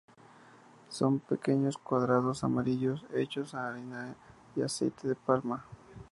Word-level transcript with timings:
Son 0.89 1.19
pequeños 1.19 1.77
cuadrados 1.77 2.43
amarillos 2.43 3.05
hechos 3.13 3.51
de 3.51 3.59
harina 3.59 4.15
y 4.55 4.63
aceite 4.63 5.07
de 5.07 5.13
palma. 5.13 5.63